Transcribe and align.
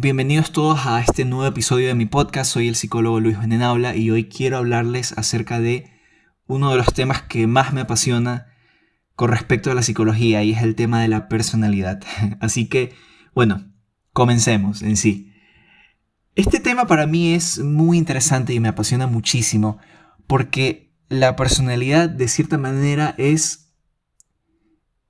Bienvenidos 0.00 0.52
todos 0.52 0.86
a 0.86 1.00
este 1.00 1.24
nuevo 1.24 1.44
episodio 1.44 1.88
de 1.88 1.96
mi 1.96 2.06
podcast. 2.06 2.52
Soy 2.52 2.68
el 2.68 2.76
psicólogo 2.76 3.18
Luis 3.18 3.36
Venenabla 3.36 3.96
y 3.96 4.12
hoy 4.12 4.28
quiero 4.28 4.58
hablarles 4.58 5.12
acerca 5.18 5.58
de 5.58 5.90
uno 6.46 6.70
de 6.70 6.76
los 6.76 6.94
temas 6.94 7.22
que 7.22 7.48
más 7.48 7.72
me 7.72 7.80
apasiona 7.80 8.46
con 9.16 9.28
respecto 9.28 9.72
a 9.72 9.74
la 9.74 9.82
psicología 9.82 10.44
y 10.44 10.52
es 10.52 10.62
el 10.62 10.76
tema 10.76 11.02
de 11.02 11.08
la 11.08 11.26
personalidad. 11.26 12.00
Así 12.40 12.68
que, 12.68 12.94
bueno, 13.34 13.72
comencemos 14.12 14.82
en 14.82 14.96
sí. 14.96 15.32
Este 16.36 16.60
tema 16.60 16.86
para 16.86 17.08
mí 17.08 17.34
es 17.34 17.58
muy 17.58 17.98
interesante 17.98 18.54
y 18.54 18.60
me 18.60 18.68
apasiona 18.68 19.08
muchísimo 19.08 19.78
porque 20.28 20.94
la 21.08 21.34
personalidad 21.34 22.08
de 22.08 22.28
cierta 22.28 22.56
manera 22.56 23.16
es 23.18 23.72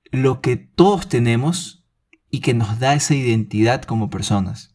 lo 0.09 0.41
que 0.41 0.57
todos 0.57 1.07
tenemos 1.07 1.85
y 2.31 2.39
que 2.39 2.55
nos 2.55 2.79
da 2.79 2.95
esa 2.95 3.13
identidad 3.13 3.83
como 3.83 4.09
personas. 4.09 4.68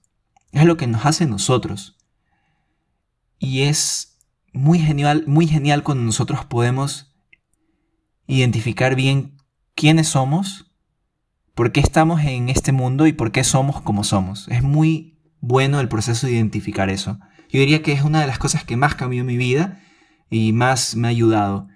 Es 0.54 0.64
lo 0.64 0.76
que 0.76 0.86
nos 0.86 1.04
hace 1.04 1.26
nosotros. 1.26 1.96
Y 3.40 3.62
es 3.62 4.20
muy 4.52 4.78
genial, 4.78 5.24
muy 5.26 5.48
genial 5.48 5.82
cuando 5.82 6.04
nosotros 6.04 6.44
podemos 6.44 7.12
identificar 8.28 8.94
bien 8.94 9.36
quiénes 9.74 10.08
somos, 10.08 10.70
por 11.56 11.72
qué 11.72 11.80
estamos 11.80 12.22
en 12.22 12.48
este 12.48 12.70
mundo 12.70 13.08
y 13.08 13.12
por 13.12 13.32
qué 13.32 13.42
somos 13.42 13.80
como 13.82 14.04
somos. 14.04 14.46
Es 14.48 14.62
muy 14.62 15.18
bueno 15.40 15.80
el 15.80 15.88
proceso 15.88 16.28
de 16.28 16.34
identificar 16.34 16.88
eso. 16.88 17.18
Yo 17.50 17.58
diría 17.58 17.82
que 17.82 17.92
es 17.92 18.02
una 18.02 18.20
de 18.20 18.28
las 18.28 18.38
cosas 18.38 18.64
que 18.64 18.76
más 18.76 18.94
cambió 18.94 19.24
mi 19.24 19.36
vida 19.36 19.82
y 20.30 20.52
más 20.52 20.94
me 20.94 21.08
ha 21.08 21.10
ayudado. 21.10 21.66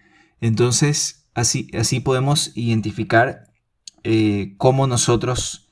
Entonces, 0.40 1.28
así, 1.34 1.68
así 1.76 1.98
podemos 1.98 2.52
identificar 2.54 3.52
eh, 4.04 4.54
cómo 4.56 4.86
nosotros 4.86 5.67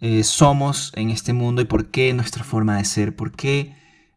eh, 0.00 0.24
somos 0.24 0.92
en 0.96 1.10
este 1.10 1.32
mundo 1.32 1.62
y 1.62 1.66
por 1.66 1.90
qué 1.90 2.12
nuestra 2.14 2.44
forma 2.44 2.76
de 2.76 2.84
ser, 2.84 3.14
por 3.14 3.32
qué 3.32 3.74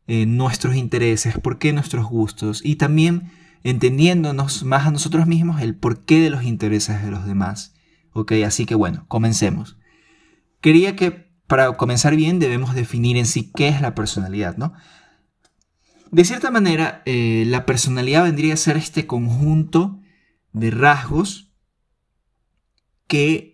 eh, 0.08 0.26
nuestros 0.26 0.76
intereses, 0.76 1.38
por 1.38 1.60
qué 1.60 1.74
nuestros 1.74 2.06
gustos 2.06 2.62
y 2.64 2.76
también 2.76 3.32
entendiéndonos 3.64 4.64
más 4.64 4.88
a 4.88 4.92
nosotros 4.92 5.28
mismos 5.28 5.62
el 5.62 5.76
porqué 5.76 6.20
de 6.20 6.30
los 6.30 6.44
intereses 6.44 7.02
de 7.04 7.12
los 7.12 7.26
demás. 7.26 7.74
Ok, 8.12 8.34
así 8.46 8.66
que 8.66 8.76
bueno, 8.76 9.06
comencemos. 9.08 9.78
Quería 10.62 10.96
que 10.96 11.32
para 11.48 11.76
comenzar 11.78 12.16
bien 12.16 12.40
debemos 12.40 12.76
definir 12.76 13.18
en 13.18 13.26
sí 13.26 13.52
qué 13.54 13.68
es 13.68 13.82
la 13.82 13.96
personalidad, 13.96 14.58
¿no? 14.58 14.74
De 16.12 16.26
cierta 16.26 16.52
manera, 16.52 17.02
eh, 17.06 17.44
la 17.48 17.66
personalidad 17.66 18.24
vendría 18.24 18.54
a 18.54 18.58
ser 18.58 18.78
este 18.78 19.08
conjunto 19.08 20.00
de 20.52 20.70
rasgos 20.70 21.52
que 23.08 23.53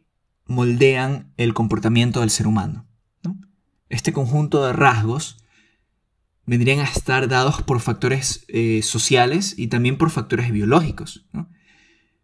moldean 0.50 1.32
el 1.38 1.54
comportamiento 1.54 2.20
del 2.20 2.30
ser 2.30 2.48
humano. 2.48 2.86
Este 3.88 4.12
conjunto 4.14 4.66
de 4.66 4.74
rasgos 4.74 5.44
vendrían 6.46 6.80
a 6.80 6.84
estar 6.84 7.28
dados 7.28 7.62
por 7.62 7.80
factores 7.80 8.46
eh, 8.48 8.82
sociales 8.84 9.54
y 9.58 9.68
también 9.68 9.98
por 9.98 10.10
factores 10.10 10.52
biológicos. 10.52 11.28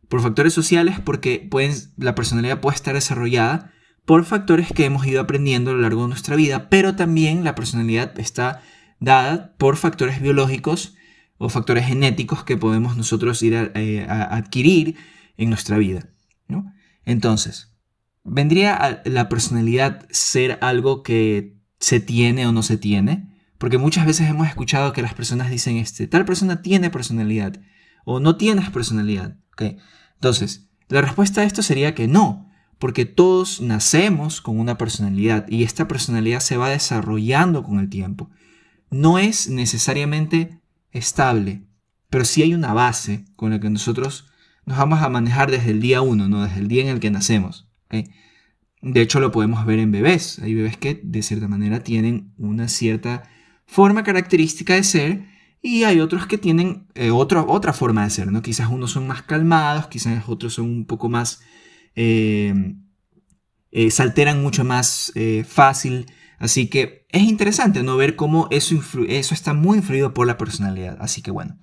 Por 0.09 0.21
factores 0.21 0.53
sociales 0.53 0.99
porque 0.99 1.49
la 1.97 2.15
personalidad 2.15 2.59
puede 2.59 2.75
estar 2.75 2.95
desarrollada 2.95 3.71
por 4.05 4.25
factores 4.25 4.71
que 4.71 4.85
hemos 4.85 5.05
ido 5.05 5.21
aprendiendo 5.21 5.71
a 5.71 5.73
lo 5.73 5.81
largo 5.81 6.03
de 6.03 6.09
nuestra 6.09 6.35
vida, 6.35 6.69
pero 6.69 6.95
también 6.95 7.43
la 7.43 7.55
personalidad 7.55 8.19
está 8.19 8.61
dada 8.99 9.55
por 9.57 9.77
factores 9.77 10.21
biológicos 10.21 10.95
o 11.37 11.49
factores 11.49 11.85
genéticos 11.85 12.43
que 12.43 12.57
podemos 12.57 12.97
nosotros 12.97 13.41
ir 13.43 13.55
a, 13.55 13.71
eh, 13.75 14.05
adquirir 14.07 14.95
en 15.37 15.49
nuestra 15.49 15.77
vida. 15.77 16.09
Entonces, 17.07 17.74
¿Vendría 18.27 19.03
la 19.05 19.29
personalidad 19.29 20.07
ser 20.09 20.57
algo 20.61 21.03
que 21.03 21.59
se 21.79 21.99
tiene 21.99 22.47
o 22.47 22.51
no 22.51 22.63
se 22.63 22.75
tiene? 22.75 23.29
Porque 23.59 23.77
muchas 23.77 24.07
veces 24.07 24.27
hemos 24.27 24.47
escuchado 24.47 24.93
que 24.93 25.03
las 25.03 25.13
personas 25.13 25.51
dicen, 25.51 25.77
este, 25.77 26.07
tal 26.07 26.25
persona 26.25 26.63
tiene 26.63 26.89
personalidad 26.89 27.61
o 28.03 28.19
no 28.19 28.35
tienes 28.35 28.71
personalidad. 28.71 29.37
Entonces, 30.15 30.67
la 30.89 31.01
respuesta 31.01 31.41
a 31.41 31.43
esto 31.43 31.61
sería 31.61 31.93
que 31.93 32.07
no, 32.07 32.49
porque 32.79 33.05
todos 33.05 33.61
nacemos 33.61 34.41
con 34.41 34.59
una 34.59 34.75
personalidad 34.75 35.47
y 35.47 35.63
esta 35.63 35.87
personalidad 35.87 36.39
se 36.39 36.57
va 36.57 36.69
desarrollando 36.69 37.61
con 37.61 37.79
el 37.79 37.89
tiempo. 37.89 38.31
No 38.89 39.19
es 39.19 39.49
necesariamente 39.49 40.61
estable, 40.91 41.67
pero 42.09 42.25
sí 42.25 42.41
hay 42.41 42.55
una 42.55 42.73
base 42.73 43.25
con 43.35 43.51
la 43.51 43.59
que 43.59 43.69
nosotros 43.69 44.25
nos 44.65 44.79
vamos 44.79 45.03
a 45.03 45.09
manejar 45.09 45.51
desde 45.51 45.69
el 45.69 45.79
día 45.79 46.01
uno, 46.01 46.27
¿no? 46.27 46.43
desde 46.43 46.59
el 46.59 46.67
día 46.67 46.81
en 46.81 46.89
el 46.89 46.99
que 46.99 47.11
nacemos. 47.11 47.69
De 48.81 49.01
hecho, 49.01 49.19
lo 49.19 49.31
podemos 49.31 49.65
ver 49.65 49.79
en 49.79 49.91
bebés. 49.91 50.39
Hay 50.39 50.53
bebés 50.53 50.77
que 50.77 50.99
de 51.03 51.23
cierta 51.23 51.47
manera 51.47 51.79
tienen 51.81 52.33
una 52.37 52.67
cierta 52.67 53.23
forma 53.65 54.03
característica 54.03 54.75
de 54.75 54.83
ser 54.83 55.25
y 55.61 55.83
hay 55.83 55.99
otros 55.99 56.27
que 56.27 56.37
tienen 56.37 56.87
eh, 56.93 57.09
otra 57.09 57.73
forma 57.73 58.03
de 58.03 58.11
ser. 58.11 58.31
¿no? 58.31 58.43
Quizás 58.43 58.69
unos 58.69 58.91
son 58.91 59.07
más 59.07 59.23
calmados, 59.23 59.87
quizás 59.87 60.23
otros 60.27 60.53
son 60.53 60.65
un 60.65 60.85
poco 60.85 61.09
más... 61.09 61.41
Eh, 61.95 62.53
eh, 63.71 63.91
se 63.91 64.03
alteran 64.03 64.41
mucho 64.41 64.63
más 64.63 65.11
fácil. 65.47 66.05
Así 66.37 66.67
que 66.67 67.07
es 67.09 67.23
interesante 67.23 67.81
no 67.81 67.97
ver 67.97 68.15
cómo 68.15 68.47
eso, 68.51 68.75
eso 69.07 69.33
está 69.33 69.53
muy 69.53 69.79
influido 69.79 70.13
por 70.13 70.27
la 70.27 70.37
personalidad. 70.37 70.97
Así 71.01 71.21
que 71.21 71.31
bueno. 71.31 71.57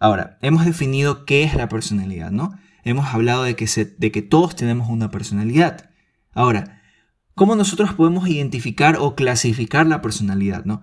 Ahora, 0.00 0.38
hemos 0.42 0.64
definido 0.64 1.24
qué 1.24 1.44
es 1.44 1.54
la 1.54 1.68
personalidad, 1.68 2.30
¿no? 2.30 2.58
Hemos 2.88 3.14
hablado 3.14 3.44
de 3.44 3.56
que, 3.56 3.66
de 3.66 4.12
que 4.12 4.22
todos 4.22 4.56
tenemos 4.56 4.88
una 4.88 5.10
personalidad. 5.10 5.90
Ahora, 6.32 6.82
¿cómo 7.34 7.56
nosotros 7.56 7.92
podemos 7.92 8.28
identificar 8.28 8.96
o 8.98 9.14
clasificar 9.14 9.86
la 9.86 10.02
personalidad? 10.02 10.64
¿no? 10.64 10.82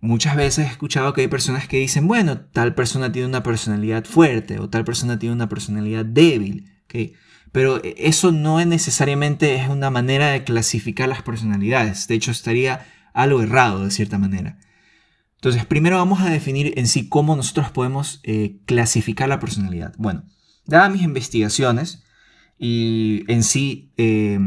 Muchas 0.00 0.36
veces 0.36 0.66
he 0.66 0.70
escuchado 0.70 1.12
que 1.12 1.22
hay 1.22 1.28
personas 1.28 1.68
que 1.68 1.78
dicen, 1.78 2.06
bueno, 2.06 2.40
tal 2.40 2.74
persona 2.74 3.10
tiene 3.10 3.28
una 3.28 3.42
personalidad 3.42 4.04
fuerte 4.04 4.58
o 4.58 4.68
tal 4.68 4.84
persona 4.84 5.18
tiene 5.18 5.34
una 5.34 5.48
personalidad 5.48 6.04
débil. 6.04 6.70
Pero 7.52 7.80
eso 7.82 8.32
no 8.32 8.60
es 8.60 8.66
necesariamente 8.66 9.56
es 9.56 9.68
una 9.68 9.90
manera 9.90 10.28
de 10.28 10.44
clasificar 10.44 11.08
las 11.08 11.22
personalidades. 11.22 12.08
De 12.08 12.14
hecho, 12.14 12.30
estaría 12.30 12.86
algo 13.12 13.42
errado 13.42 13.84
de 13.84 13.90
cierta 13.90 14.18
manera. 14.18 14.58
Entonces, 15.36 15.64
primero 15.66 15.96
vamos 15.96 16.20
a 16.20 16.30
definir 16.30 16.72
en 16.76 16.86
sí 16.86 17.08
cómo 17.08 17.36
nosotros 17.36 17.70
podemos 17.70 18.20
eh, 18.22 18.60
clasificar 18.66 19.28
la 19.28 19.40
personalidad. 19.40 19.94
Bueno, 19.98 20.24
Dadas 20.66 20.92
mis 20.92 21.02
investigaciones 21.02 22.04
y 22.58 23.24
en 23.28 23.42
sí 23.42 23.92
eh, 23.96 24.38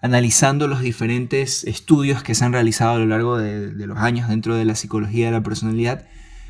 analizando 0.00 0.68
los 0.68 0.80
diferentes 0.80 1.64
estudios 1.64 2.22
que 2.22 2.34
se 2.34 2.44
han 2.44 2.52
realizado 2.52 2.94
a 2.94 2.98
lo 2.98 3.06
largo 3.06 3.38
de, 3.38 3.72
los 3.86 3.98
años 3.98 4.28
dentro 4.28 4.54
de 4.54 4.64
la 4.64 4.76
psicología 4.76 5.26
de 5.26 5.32
la 5.32 5.42
personalidad, 5.42 6.06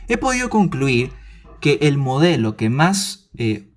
he 0.08 0.18
podido 0.18 0.50
concluir 0.50 1.12
que 1.60 1.78
el 1.82 1.98
modelo 1.98 2.56
que 2.56 2.68
más 2.68 3.30
eh, 3.36 3.72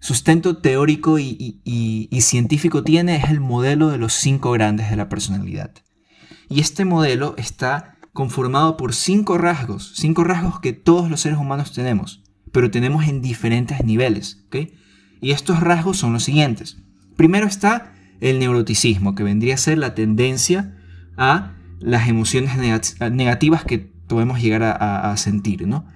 sustento 0.00 0.58
teórico 0.58 1.18
y, 1.18 2.08
científico 2.20 2.82
tiene 2.82 3.16
es 3.16 3.30
el 3.30 3.40
modelo 3.40 3.88
de 3.88 3.98
los 3.98 4.12
cinco 4.12 4.50
grandes 4.52 4.90
de 4.90 4.96
la 4.96 5.08
personalidad. 5.08 5.72
Y 6.48 6.60
este 6.60 6.84
modelo 6.84 7.34
está 7.38 7.98
conformado 8.12 8.76
por 8.76 8.94
cinco 8.94 9.38
rasgos, 9.38 9.92
cinco 9.96 10.24
rasgos 10.24 10.60
que 10.60 10.72
todos 10.72 11.08
los 11.08 11.20
seres 11.20 11.38
humanos 11.38 11.72
tenemos 11.72 12.21
pero 12.52 12.70
tenemos 12.70 13.08
en 13.08 13.22
diferentes 13.22 13.82
niveles. 13.84 14.44
Y 15.20 15.32
estos 15.32 15.60
rasgos 15.60 15.96
son 15.96 16.12
los 16.12 16.24
siguientes. 16.24 16.78
Primero 17.16 17.46
está 17.46 17.92
el 18.20 18.38
neuroticismo, 18.38 19.14
que 19.14 19.24
vendría 19.24 19.54
a 19.54 19.58
ser 19.58 19.78
la 19.78 19.94
tendencia 19.94 20.76
a 21.16 21.54
las 21.80 22.08
emociones 22.08 22.52
negativas 23.10 23.64
que 23.64 23.78
podemos 24.06 24.40
llegar 24.40 24.62
a, 24.62 25.16
sentir. 25.16 25.66
¿no? 25.66 25.86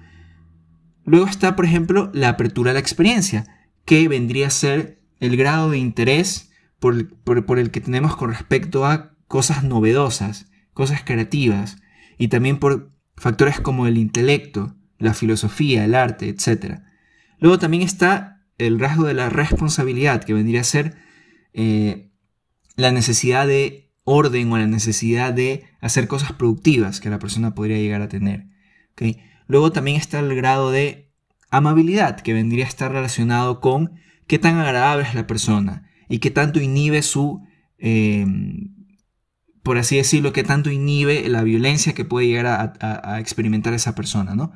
Luego 1.05 1.27
está, 1.27 1.55
por 1.55 1.65
ejemplo, 1.65 2.11
la 2.13 2.29
apertura 2.29 2.71
a 2.71 2.73
la 2.73 2.79
experiencia, 2.79 3.45
que 3.85 4.07
vendría 4.07 4.47
a 4.47 4.51
ser 4.51 5.01
el 5.19 5.37
grado 5.37 5.71
de 5.71 5.77
interés 5.77 6.51
por, 6.79 7.15
por 7.23 7.59
el 7.59 7.71
que 7.71 7.81
tenemos 7.81 8.15
con 8.15 8.29
respecto 8.29 8.85
a 8.85 9.11
cosas 9.27 9.63
novedosas, 9.63 10.49
cosas 10.73 11.01
creativas, 11.03 11.77
y 12.17 12.27
también 12.27 12.57
por 12.57 12.91
factores 13.15 13.59
como 13.59 13.87
el 13.87 13.97
intelecto, 13.97 14.75
la 14.99 15.13
filosofía, 15.13 15.85
el 15.85 15.95
arte, 15.95 16.29
etc. 16.29 16.79
Luego 17.39 17.59
también 17.59 17.83
está 17.83 18.45
el 18.57 18.79
rasgo 18.79 19.05
de 19.05 19.13
la 19.13 19.29
responsabilidad, 19.29 20.23
que 20.23 20.33
vendría 20.33 20.61
a 20.61 20.65
ser 20.65 20.95
eh, 21.53 22.11
la 22.75 22.91
necesidad 22.91 23.47
de 23.47 23.91
orden 24.03 24.51
o 24.51 24.57
la 24.57 24.67
necesidad 24.67 25.33
de 25.33 25.65
hacer 25.81 26.07
cosas 26.07 26.31
productivas 26.31 26.99
que 26.99 27.09
la 27.09 27.19
persona 27.19 27.53
podría 27.53 27.77
llegar 27.77 28.01
a 28.01 28.07
tener. 28.07 28.47
Luego 29.47 29.71
también 29.71 29.97
está 29.97 30.19
el 30.19 30.35
grado 30.35 30.71
de 30.71 31.13
amabilidad, 31.49 32.19
que 32.19 32.33
vendría 32.33 32.65
a 32.65 32.67
estar 32.67 32.91
relacionado 32.91 33.61
con 33.61 33.99
qué 34.27 34.39
tan 34.39 34.57
agradable 34.57 35.03
es 35.07 35.13
la 35.13 35.27
persona 35.27 35.89
y 36.09 36.19
qué 36.19 36.31
tanto 36.31 36.59
inhibe 36.59 37.01
su, 37.01 37.45
em, 37.77 38.75
por 39.63 39.77
así 39.77 39.97
decirlo, 39.97 40.33
qué 40.33 40.43
tanto 40.43 40.71
inhibe 40.71 41.27
la 41.29 41.43
violencia 41.43 41.93
que 41.93 42.05
puede 42.05 42.27
llegar 42.27 42.47
a, 42.47 43.11
a 43.13 43.19
experimentar 43.19 43.73
esa 43.73 43.95
persona, 43.95 44.35
¿no? 44.35 44.53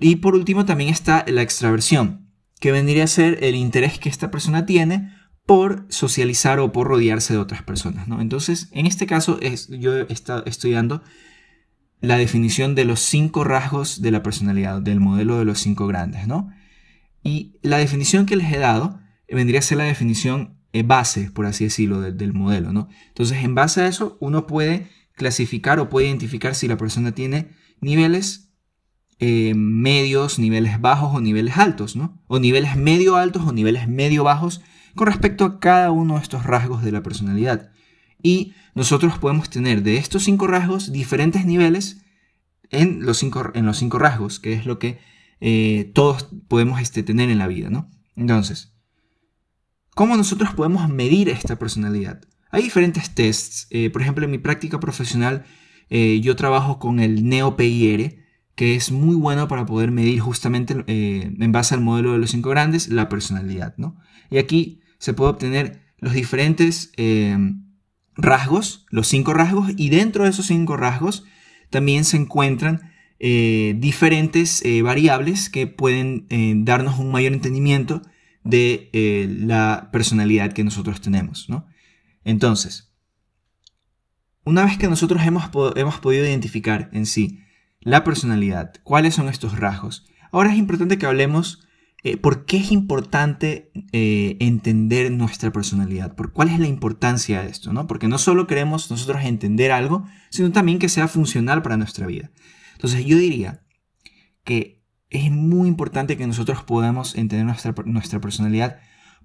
Y 0.00 0.16
por 0.16 0.34
último 0.34 0.64
también 0.64 0.90
está 0.90 1.24
la 1.28 1.42
extraversión, 1.42 2.28
que 2.60 2.72
vendría 2.72 3.04
a 3.04 3.08
ser 3.08 3.42
el 3.42 3.54
interés 3.54 3.98
que 3.98 4.08
esta 4.08 4.30
persona 4.30 4.66
tiene 4.66 5.12
por 5.46 5.86
socializar 5.88 6.58
o 6.58 6.72
por 6.72 6.88
rodearse 6.88 7.32
de 7.32 7.38
otras 7.38 7.62
personas. 7.62 8.06
¿no? 8.06 8.20
Entonces, 8.20 8.68
en 8.72 8.84
este 8.84 9.06
caso, 9.06 9.38
es, 9.40 9.68
yo 9.68 9.96
he 9.96 10.12
estado 10.12 10.44
estudiando 10.44 11.02
la 12.00 12.18
definición 12.18 12.74
de 12.74 12.84
los 12.84 13.00
cinco 13.00 13.44
rasgos 13.44 14.02
de 14.02 14.10
la 14.10 14.22
personalidad, 14.22 14.82
del 14.82 15.00
modelo 15.00 15.38
de 15.38 15.46
los 15.46 15.58
cinco 15.58 15.86
grandes. 15.86 16.26
¿no? 16.26 16.50
Y 17.22 17.56
la 17.62 17.78
definición 17.78 18.26
que 18.26 18.36
les 18.36 18.52
he 18.52 18.58
dado 18.58 19.00
vendría 19.26 19.60
a 19.60 19.62
ser 19.62 19.78
la 19.78 19.84
definición 19.84 20.58
eh, 20.74 20.82
base, 20.82 21.30
por 21.30 21.46
así 21.46 21.64
decirlo, 21.64 22.02
del 22.02 22.34
modelo. 22.34 22.72
¿no? 22.72 22.88
Entonces, 23.08 23.42
en 23.42 23.54
base 23.54 23.80
a 23.80 23.86
eso, 23.86 24.18
uno 24.20 24.46
puede 24.46 24.90
clasificar 25.14 25.80
o 25.80 25.88
puede 25.88 26.08
identificar 26.08 26.54
si 26.54 26.68
la 26.68 26.76
persona 26.76 27.12
tiene 27.12 27.48
niveles 27.80 28.47
eh, 29.20 29.54
medios, 29.56 30.38
niveles 30.38 30.80
bajos 30.80 31.12
o 31.12 31.20
niveles 31.20 31.58
altos, 31.58 31.96
¿no? 31.96 32.22
O 32.28 32.38
niveles 32.38 32.76
medio 32.76 33.16
altos 33.16 33.42
o 33.44 33.52
niveles 33.52 33.88
medio 33.88 34.22
bajos 34.22 34.60
con 34.94 35.08
respecto 35.08 35.44
a 35.44 35.58
cada 35.58 35.90
uno 35.90 36.14
de 36.14 36.22
estos 36.22 36.44
rasgos 36.44 36.84
de 36.84 36.92
la 36.92 37.02
personalidad. 37.02 37.72
Y 38.22 38.54
nosotros 38.76 39.18
podemos 39.18 39.50
tener 39.50 39.82
de 39.82 39.96
estos 39.96 40.22
cinco 40.22 40.46
rasgos 40.46 40.92
diferentes 40.92 41.44
niveles 41.46 42.00
en 42.70 43.04
los 43.04 43.18
cinco, 43.18 43.50
en 43.54 43.66
los 43.66 43.78
cinco 43.78 43.98
rasgos, 43.98 44.38
que 44.38 44.52
es 44.52 44.66
lo 44.66 44.78
que 44.78 45.00
eh, 45.40 45.90
todos 45.94 46.28
podemos 46.46 46.80
este, 46.80 47.02
tener 47.02 47.28
en 47.28 47.38
la 47.38 47.48
vida. 47.48 47.70
Entonces, 48.14 48.72
¿cómo 49.96 50.16
nosotros 50.16 50.54
podemos 50.54 50.88
medir 50.88 51.28
esta 51.28 51.58
personalidad? 51.58 52.20
Hay 52.52 52.62
diferentes 52.62 53.14
tests. 53.16 53.66
Eh, 53.70 53.90
por 53.90 54.02
ejemplo, 54.02 54.24
en 54.24 54.30
mi 54.30 54.38
práctica 54.38 54.78
profesional 54.78 55.44
yo 55.90 56.36
trabajo 56.36 56.78
con 56.78 57.00
el 57.00 57.26
NeoPIR, 57.26 58.17
que 58.58 58.74
es 58.74 58.90
muy 58.90 59.14
bueno 59.14 59.46
para 59.46 59.66
poder 59.66 59.92
medir 59.92 60.18
justamente 60.18 60.74
en 60.88 61.52
base 61.52 61.76
al 61.76 61.80
modelo 61.80 62.10
de 62.10 62.18
los 62.18 62.32
cinco 62.32 62.50
grandes 62.50 62.88
la 62.88 63.08
personalidad, 63.08 63.74
¿no? 63.76 63.96
Y 64.30 64.38
aquí 64.38 64.80
se 64.98 65.14
puede 65.14 65.30
obtener 65.30 65.80
los 65.98 66.12
diferentes 66.12 66.90
eh, 66.96 67.38
rasgos, 68.16 68.84
los 68.90 69.06
cinco 69.06 69.32
rasgos, 69.32 69.70
y 69.76 69.90
dentro 69.90 70.24
de 70.24 70.30
esos 70.30 70.46
cinco 70.46 70.76
rasgos 70.76 71.24
también 71.70 72.04
se 72.04 72.16
encuentran 72.16 72.90
eh, 73.20 73.76
diferentes 73.78 74.60
eh, 74.64 74.82
variables 74.82 75.50
que 75.50 75.68
pueden 75.68 76.26
darnos 76.64 76.98
un 76.98 77.12
mayor 77.12 77.34
entendimiento 77.34 78.02
de 78.42 78.90
la 79.38 79.90
personalidad 79.92 80.52
que 80.52 80.64
nosotros 80.64 81.00
tenemos. 81.00 81.46
Entonces, 82.24 82.92
una 84.42 84.64
vez 84.64 84.78
que 84.78 84.88
nosotros 84.88 85.22
hemos, 85.22 85.48
hemos 85.76 86.00
podido 86.00 86.24
identificar 86.24 86.90
en 86.92 87.06
sí 87.06 87.44
la 87.80 88.04
personalidad, 88.04 88.74
cuáles 88.82 89.14
son 89.14 89.28
estos 89.28 89.58
rasgos, 89.58 90.06
ahora 90.32 90.52
es 90.52 90.58
importante 90.58 90.98
que 90.98 91.06
hablemos 91.06 91.68
eh, 92.04 92.16
¿por 92.16 92.44
qué 92.44 92.58
es 92.58 92.70
importante 92.70 93.72
eh, 93.92 94.36
entender 94.38 95.10
nuestra 95.10 95.50
personalidad? 95.50 96.14
¿Por 96.14 96.32
cuál 96.32 96.48
es 96.48 96.60
la 96.60 96.68
importancia 96.68 97.42
de 97.42 97.50
esto? 97.50 97.72
¿no? 97.72 97.88
Porque 97.88 98.06
no 98.06 98.18
solo 98.18 98.46
queremos 98.46 98.90
nosotros 98.90 99.24
entender 99.24 99.72
algo, 99.72 100.06
sino 100.30 100.52
también 100.52 100.78
que 100.78 100.88
sea 100.88 101.08
funcional 101.08 101.62
para 101.62 101.76
nuestra 101.76 102.06
vida. 102.06 102.30
Entonces 102.74 103.04
yo 103.04 103.18
diría 103.18 103.64
que 104.44 104.86
es 105.10 105.32
muy 105.32 105.66
importante 105.66 106.16
que 106.16 106.26
nosotros 106.26 106.62
podamos 106.62 107.16
entender 107.16 107.46
nuestra, 107.46 107.74
nuestra 107.84 108.20
personalidad 108.20 108.78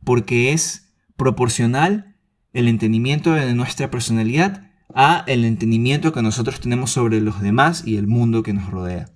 porque 0.03 0.51
es 0.51 0.95
proporcional 1.15 2.17
el 2.53 2.67
entendimiento 2.67 3.33
de 3.33 3.53
nuestra 3.53 3.91
personalidad 3.91 4.71
a 4.95 5.24
el 5.28 5.45
entendimiento 5.45 6.13
que 6.13 6.22
nosotros 6.22 6.60
tenemos 6.60 6.92
sobre 6.92 7.22
los 7.22 7.42
demás 7.42 7.84
y 7.86 7.98
el 7.98 8.07
mundo 8.07 8.44
que 8.44 8.54
nos 8.54 8.69
rodea. 8.69 9.10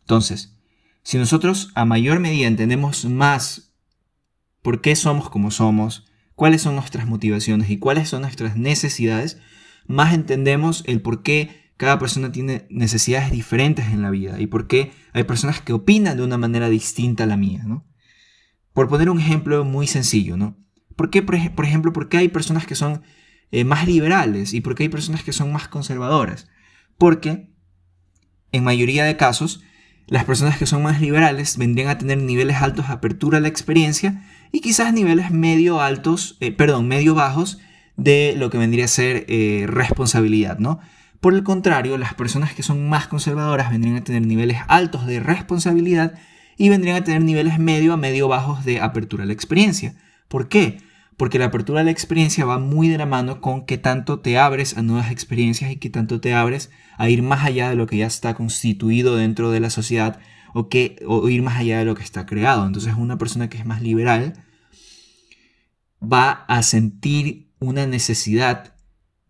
Entonces, 0.00 0.56
si 1.02 1.18
nosotros 1.18 1.70
a 1.74 1.84
mayor 1.84 2.20
medida 2.20 2.46
entendemos 2.46 3.04
más 3.04 3.74
por 4.62 4.80
qué 4.80 4.96
somos 4.96 5.28
como 5.30 5.50
somos, 5.50 6.06
cuáles 6.34 6.62
son 6.62 6.74
nuestras 6.76 7.06
motivaciones 7.06 7.70
y 7.70 7.78
cuáles 7.78 8.08
son 8.08 8.22
nuestras 8.22 8.56
necesidades, 8.56 9.38
más 9.86 10.14
entendemos 10.14 10.82
el 10.86 11.00
por 11.02 11.22
qué 11.22 11.64
cada 11.76 11.98
persona 11.98 12.32
tiene 12.32 12.66
necesidades 12.70 13.30
diferentes 13.30 13.86
en 13.86 14.02
la 14.02 14.10
vida 14.10 14.40
y 14.40 14.46
por 14.46 14.66
qué 14.66 14.92
hay 15.12 15.24
personas 15.24 15.60
que 15.60 15.72
opinan 15.72 16.16
de 16.16 16.22
una 16.22 16.38
manera 16.38 16.68
distinta 16.68 17.24
a 17.24 17.26
la 17.26 17.36
mía, 17.36 17.64
¿no? 17.66 17.84
Por 18.72 18.88
poner 18.88 19.10
un 19.10 19.20
ejemplo 19.20 19.64
muy 19.64 19.86
sencillo, 19.86 20.36
¿no? 20.36 20.56
¿Por 20.96 21.10
qué, 21.10 21.22
por, 21.22 21.34
ejemplo, 21.34 21.92
por 21.92 22.08
qué 22.08 22.18
hay 22.18 22.28
personas 22.28 22.66
que 22.66 22.74
son 22.74 23.02
eh, 23.50 23.64
más 23.64 23.86
liberales 23.86 24.54
y 24.54 24.60
por 24.60 24.74
qué 24.74 24.84
hay 24.84 24.88
personas 24.88 25.22
que 25.22 25.32
son 25.32 25.52
más 25.52 25.68
conservadoras? 25.68 26.48
Porque, 26.98 27.50
en 28.52 28.64
mayoría 28.64 29.04
de 29.04 29.16
casos, 29.16 29.62
las 30.06 30.24
personas 30.24 30.58
que 30.58 30.66
son 30.66 30.82
más 30.82 31.00
liberales 31.00 31.56
vendrían 31.56 31.88
a 31.88 31.98
tener 31.98 32.18
niveles 32.18 32.56
altos 32.56 32.88
de 32.88 32.94
apertura 32.94 33.38
a 33.38 33.40
la 33.40 33.48
experiencia 33.48 34.22
y 34.52 34.60
quizás 34.60 34.92
niveles 34.92 35.30
medio 35.30 35.80
altos, 35.80 36.36
eh, 36.40 36.52
perdón, 36.52 36.86
medio 36.86 37.14
bajos 37.14 37.58
de 37.96 38.34
lo 38.36 38.50
que 38.50 38.58
vendría 38.58 38.84
a 38.84 38.88
ser 38.88 39.24
eh, 39.28 39.66
responsabilidad, 39.68 40.58
¿no? 40.58 40.80
Por 41.20 41.34
el 41.34 41.42
contrario, 41.42 41.96
las 41.96 42.12
personas 42.14 42.54
que 42.54 42.62
son 42.62 42.88
más 42.88 43.08
conservadoras 43.08 43.70
vendrían 43.70 43.96
a 43.96 44.04
tener 44.04 44.26
niveles 44.26 44.58
altos 44.68 45.06
de 45.06 45.20
responsabilidad 45.20 46.14
y 46.58 46.68
vendrían 46.68 46.96
a 46.96 47.04
tener 47.04 47.22
niveles 47.22 47.58
medio 47.58 47.94
a 47.94 47.96
medio 47.96 48.28
bajos 48.28 48.64
de 48.64 48.80
apertura 48.80 49.24
a 49.24 49.26
la 49.26 49.32
experiencia. 49.32 49.94
¿Por 50.28 50.48
qué? 50.48 50.78
Porque 51.16 51.38
la 51.38 51.46
apertura 51.46 51.80
a 51.80 51.84
la 51.84 51.90
experiencia 51.90 52.44
va 52.44 52.58
muy 52.58 52.88
de 52.88 52.98
la 52.98 53.06
mano 53.06 53.40
con 53.40 53.66
qué 53.66 53.78
tanto 53.78 54.20
te 54.20 54.38
abres 54.38 54.76
a 54.76 54.82
nuevas 54.82 55.10
experiencias 55.10 55.70
y 55.70 55.76
qué 55.76 55.90
tanto 55.90 56.20
te 56.20 56.34
abres 56.34 56.70
a 56.98 57.08
ir 57.08 57.22
más 57.22 57.44
allá 57.44 57.70
de 57.70 57.76
lo 57.76 57.86
que 57.86 57.98
ya 57.98 58.06
está 58.06 58.34
constituido 58.34 59.16
dentro 59.16 59.50
de 59.50 59.60
la 59.60 59.70
sociedad 59.70 60.18
o, 60.54 60.68
que, 60.68 60.96
o 61.06 61.28
ir 61.28 61.42
más 61.42 61.58
allá 61.58 61.78
de 61.78 61.84
lo 61.84 61.94
que 61.94 62.02
está 62.02 62.26
creado. 62.26 62.66
Entonces 62.66 62.94
una 62.96 63.18
persona 63.18 63.48
que 63.48 63.58
es 63.58 63.66
más 63.66 63.82
liberal 63.82 64.44
va 66.00 66.44
a 66.48 66.62
sentir 66.62 67.52
una 67.58 67.86
necesidad 67.86 68.74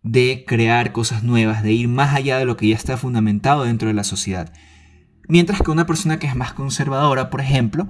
de 0.01 0.43
crear 0.47 0.91
cosas 0.91 1.23
nuevas, 1.23 1.63
de 1.63 1.73
ir 1.73 1.87
más 1.87 2.15
allá 2.15 2.37
de 2.37 2.45
lo 2.45 2.57
que 2.57 2.67
ya 2.67 2.75
está 2.75 2.97
fundamentado 2.97 3.63
dentro 3.63 3.87
de 3.87 3.93
la 3.93 4.03
sociedad. 4.03 4.53
Mientras 5.27 5.61
que 5.61 5.71
una 5.71 5.87
persona 5.87 6.19
que 6.19 6.27
es 6.27 6.35
más 6.35 6.53
conservadora, 6.53 7.31
por 7.31 7.41
ejemplo, 7.41 7.87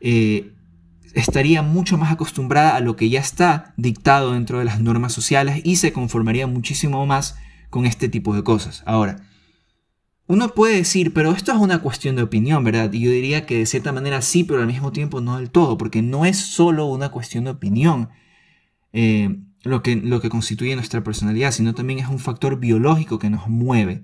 eh, 0.00 0.54
estaría 1.14 1.62
mucho 1.62 1.98
más 1.98 2.12
acostumbrada 2.12 2.76
a 2.76 2.80
lo 2.80 2.96
que 2.96 3.08
ya 3.08 3.20
está 3.20 3.74
dictado 3.76 4.32
dentro 4.32 4.58
de 4.58 4.64
las 4.64 4.80
normas 4.80 5.12
sociales 5.12 5.60
y 5.64 5.76
se 5.76 5.92
conformaría 5.92 6.46
muchísimo 6.46 7.06
más 7.06 7.36
con 7.70 7.86
este 7.86 8.08
tipo 8.08 8.34
de 8.34 8.44
cosas. 8.44 8.82
Ahora, 8.86 9.24
uno 10.26 10.48
puede 10.54 10.76
decir, 10.76 11.12
pero 11.12 11.32
esto 11.32 11.52
es 11.52 11.58
una 11.58 11.80
cuestión 11.80 12.16
de 12.16 12.22
opinión, 12.22 12.64
¿verdad? 12.64 12.92
Y 12.92 13.00
yo 13.00 13.10
diría 13.10 13.44
que 13.44 13.58
de 13.58 13.66
cierta 13.66 13.92
manera 13.92 14.22
sí, 14.22 14.44
pero 14.44 14.60
al 14.60 14.66
mismo 14.66 14.92
tiempo 14.92 15.20
no 15.20 15.36
del 15.38 15.50
todo, 15.50 15.76
porque 15.76 16.02
no 16.02 16.24
es 16.24 16.38
solo 16.38 16.86
una 16.86 17.10
cuestión 17.10 17.44
de 17.44 17.50
opinión 17.50 18.08
eh, 18.92 19.40
lo, 19.62 19.82
que, 19.82 19.96
lo 19.96 20.20
que 20.20 20.28
constituye 20.28 20.74
nuestra 20.74 21.02
personalidad, 21.02 21.52
sino 21.52 21.74
también 21.74 21.98
es 21.98 22.08
un 22.08 22.18
factor 22.18 22.58
biológico 22.58 23.18
que 23.18 23.30
nos 23.30 23.48
mueve, 23.48 24.02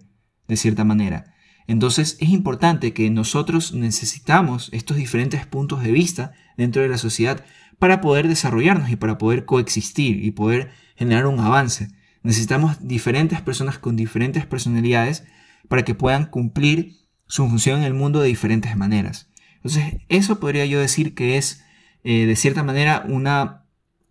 de 0.49 0.56
cierta 0.56 0.85
manera. 0.85 1.35
Entonces 1.68 2.16
es 2.18 2.30
importante 2.30 2.92
que 2.94 3.10
nosotros 3.10 3.75
necesitamos 3.75 4.70
estos 4.72 4.96
diferentes 4.96 5.46
puntos 5.46 5.82
de 5.82 5.92
vista 5.92 6.32
dentro 6.56 6.82
de 6.82 6.88
la 6.88 6.98
sociedad 6.98 7.44
para 7.78 8.00
poder 8.00 8.26
desarrollarnos 8.26 8.90
y 8.90 8.96
para 8.96 9.18
poder 9.18 9.44
coexistir 9.44 10.25
y 10.25 10.30
poder 10.32 10.70
generar 10.96 11.26
un 11.26 11.38
avance. 11.38 11.88
Necesitamos 12.22 12.88
diferentes 12.88 13.42
personas 13.42 13.78
con 13.78 13.96
diferentes 13.96 14.46
personalidades 14.46 15.25
para 15.68 15.84
que 15.84 15.94
puedan 15.94 16.26
cumplir 16.26 16.96
su 17.26 17.46
función 17.46 17.80
en 17.80 17.84
el 17.84 17.94
mundo 17.94 18.20
de 18.20 18.28
diferentes 18.28 18.75
maneras. 18.75 19.30
Entonces 19.56 19.98
eso 20.08 20.40
podría 20.40 20.64
yo 20.64 20.80
decir 20.80 21.14
que 21.14 21.37
es 21.37 21.62
eh, 22.02 22.25
de 22.25 22.37
cierta 22.37 22.62
manera 22.62 23.04
una 23.06 23.66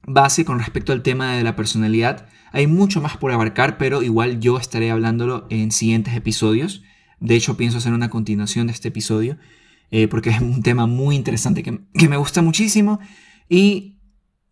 base 0.06 0.46
con 0.46 0.60
respecto 0.60 0.94
al 0.94 1.02
tema 1.02 1.34
de 1.36 1.44
la 1.44 1.56
personalidad. 1.56 2.30
Hay 2.52 2.68
mucho 2.68 3.02
más 3.02 3.18
por 3.18 3.32
abarcar, 3.32 3.80
pero 3.80 4.04
igual 4.04 4.40
yo 4.40 4.60
estaré 4.60 4.92
hablándolo 4.92 5.48
en 5.50 5.72
siguientes 5.72 6.16
episodios. 6.16 6.84
De 7.20 7.36
hecho, 7.36 7.58
pienso 7.58 7.80
hacer 7.80 7.94
una 7.94 8.10
continuación 8.10 8.68
de 8.68 8.74
este 8.74 8.90
episodio 8.90 9.38
eh, 9.90 10.08
porque 10.08 10.30
es 10.32 10.42
un 10.42 10.62
tema 10.64 10.86
muy 10.86 11.16
interesante 11.16 11.64
que, 11.64 11.80
me 12.08 12.18
gusta 12.18 12.42
muchísimo 12.42 13.00
y 13.48 13.96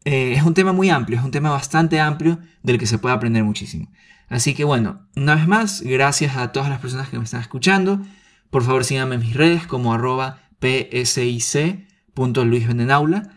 eh, 0.05 0.31
es 0.34 0.43
un 0.43 0.53
tema 0.53 0.72
muy 0.72 0.89
amplio, 0.89 1.19
es 1.19 1.25
un 1.25 1.31
tema 1.31 1.50
bastante 1.50 2.00
amplio 2.00 2.39
del 2.63 2.77
que 2.77 2.88
se 2.88 3.00
puede 3.00 3.15
aprender 3.15 3.43
muchísimo. 3.43 3.91
Así 4.29 4.53
que 4.53 4.63
bueno, 4.63 5.01
una 5.15 5.36
vez 5.36 5.48
más, 5.48 5.81
gracias 5.81 6.38
a 6.38 6.51
todas 6.51 6.69
las 6.69 6.79
personas 6.79 7.10
que 7.10 7.17
me 7.17 7.24
están 7.25 7.41
escuchando. 7.41 8.01
Por 8.50 8.63
favor, 8.63 8.86
síganme 8.86 9.15
en 9.15 9.22
mis 9.22 9.36
redes 9.36 9.67
como 9.67 9.93
arroba 9.93 10.39
psic.luisvendenaula. 10.62 13.31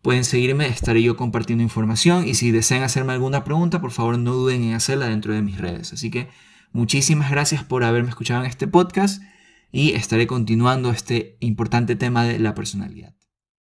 Pueden 0.00 0.24
seguirme, 0.24 0.66
estaré 0.66 1.02
yo 1.02 1.16
compartiendo 1.16 1.62
información 1.62 2.26
y 2.26 2.34
si 2.34 2.50
desean 2.50 2.82
hacerme 2.82 3.12
alguna 3.12 3.44
pregunta, 3.44 3.80
por 3.80 3.92
favor 3.92 4.18
no 4.18 4.32
duden 4.32 4.64
en 4.64 4.74
hacerla 4.74 5.06
dentro 5.06 5.32
de 5.32 5.42
mis 5.42 5.58
redes. 5.58 5.92
Así 5.92 6.10
que 6.10 6.28
Muchísimas 6.72 7.30
gracias 7.30 7.64
por 7.64 7.84
haberme 7.84 8.08
escuchado 8.08 8.40
en 8.40 8.50
este 8.50 8.66
podcast 8.66 9.22
y 9.70 9.92
estaré 9.92 10.26
continuando 10.26 10.90
este 10.90 11.36
importante 11.40 11.96
tema 11.96 12.24
de 12.24 12.38
la 12.38 12.54
personalidad. 12.54 13.14